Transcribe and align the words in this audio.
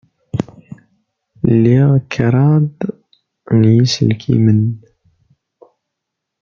Liɣ 1.61 1.89
kraḍ 2.11 2.77
n 3.59 3.61
yiselkimen. 3.73 4.63